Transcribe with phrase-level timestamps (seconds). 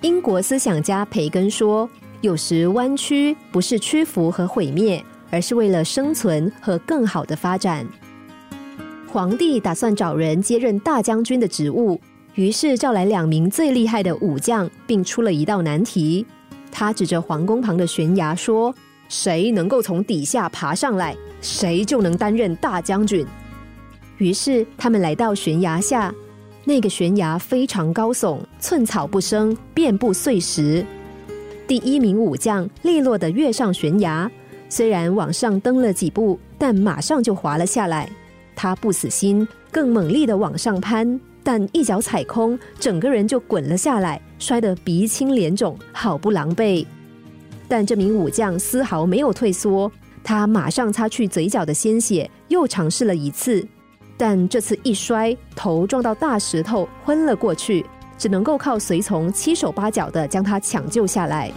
[0.00, 1.88] 英国思想家培根说
[2.22, 7.84] ：“有时弯曲不是屈服和毁灭，而是为了生存和更好的发展。”
[9.10, 12.00] 皇帝打算找人接任大将军的职务，
[12.34, 16.24] 于是召来两名最厉害的武将，并出了一道难题。
[16.70, 18.72] 他指着皇宫旁的悬崖说
[19.08, 23.26] ：“谁能够从底下爬上来，谁就能担任大将军。”
[24.18, 26.14] 于是他们来到悬崖下，
[26.68, 30.84] 那个悬崖非常高耸，寸草不生，遍布碎石。
[31.66, 34.30] 第一名武将利落的跃上悬崖，
[34.68, 38.06] 虽然往上登了几步，但马上就滑了下来。
[38.54, 46.84] 他不死心，更猛力的往上攀，但一脚踩空，整个人就滚了下来，摔得鼻青脸肿，好不狼狈。
[47.66, 49.90] 但这名武将丝毫没有退缩，
[50.22, 53.66] 他马上擦去嘴角的鲜血，又尝试了一次。
[54.18, 57.86] 但这次一摔，头撞到大石头，昏了过去，
[58.18, 61.50] 只能够靠随从七手八脚的将他抢救下来。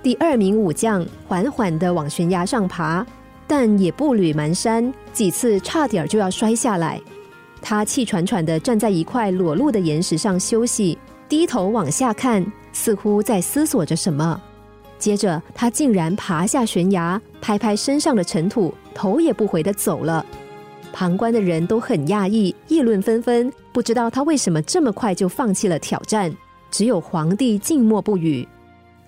[0.00, 3.04] 第二名武将缓缓的往悬崖上爬，
[3.46, 7.00] 但也步履蹒跚，几次差点就要摔下来。
[7.60, 10.96] 他气喘喘的站在一块裸露的岩石上休息，
[11.28, 14.40] 低头往下看，似乎在思索着什么。
[14.96, 20.24] 接着，他竟然爬下悬崖，拍拍身上的尘土，头也不回的走了。
[20.94, 26.32] 旁观的人都很讶异，议论纷纷，不知道他为什么这么快就放弃了挑战。
[26.70, 28.46] 只有皇帝静默不语。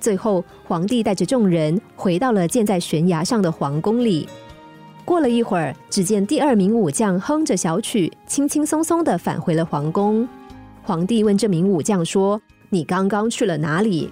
[0.00, 4.28] 最后，皇帝带着众人回到了建在悬崖上的皇宫里。
[5.04, 10.28] 过了一会儿，只见第二名武将哼着小曲，轻轻松松的返回了皇宫。
[10.82, 14.10] 皇帝问这名武将说：“你刚刚去了哪里？”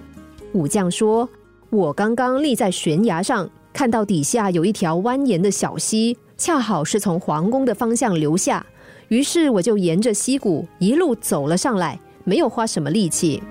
[0.53, 1.27] 武将说
[1.69, 8.65] ：“我刚刚立在悬崖上，看到底下有一条蜿蜒的小溪。”恰好是从皇宫的方向流下，
[9.07, 13.41] 于是我就沿着溪谷一路走了上来，没有花什么力气。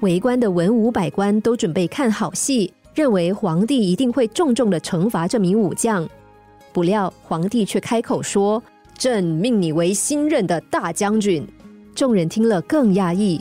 [0.00, 6.08] 围观的文武百官都准备看好戏，认为皇帝一定会重重的惩罚这名武将。
[6.72, 8.62] 不料皇帝却开口说
[8.96, 11.46] ：“朕命你为新任的大将军。”
[11.94, 13.40] 众人听了更讶异。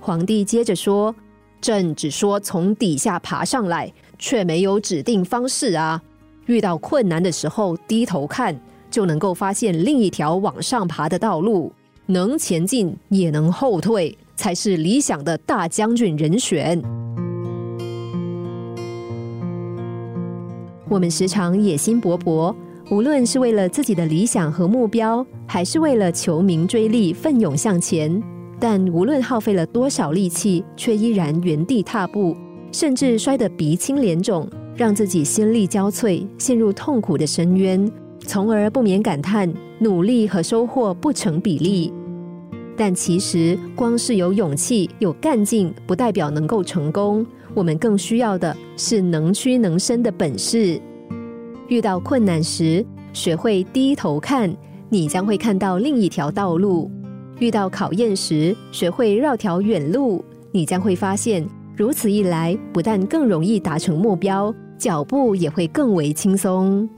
[0.00, 1.14] 皇帝接着说
[1.62, 6.02] ：“朕只说从底下爬上来，却没有指定方式啊。”
[6.46, 8.58] 遇到困难的时候，低头看
[8.90, 11.72] 就能够发现另一条往上爬的道路，
[12.06, 16.82] 能前进也能后退，才是理想的大将军人选。
[20.88, 22.54] 我们时常野心勃勃，
[22.90, 28.22] 无论是为了自己的理想和目标，还是为了求名追利，奋勇向前。
[28.60, 32.36] 但无论耗费了多少力气，却依然原地踏步，
[32.70, 34.46] 甚至摔得鼻青脸肿。
[34.76, 37.90] 让自己心力交瘁，陷入痛苦的深渊，
[38.20, 41.92] 从而不免感叹努力和收获不成比例。
[42.74, 47.24] 但其实，光是有勇气、有干劲，不代表能够成功。
[47.54, 50.80] 我们更需要的是能屈能伸的本事。
[51.68, 54.50] 遇到困难时，学会低头看，
[54.88, 56.90] 你将会看到另一条道路；
[57.38, 61.46] 遇到考验时，学会绕条远路，你将会发现。
[61.76, 66.88] 如此一来，不但更容易达成目标，脚步也会更为轻松。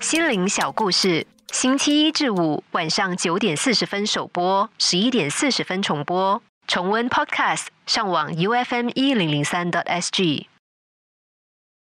[0.00, 6.42] 心灵小故事，星期一至五晚上九点四十分首播，十一点四十分重播。
[6.66, 10.48] 重温 Podcast，上网 U F M 一零零三 t S G。